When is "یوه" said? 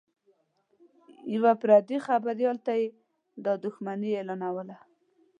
1.35-1.53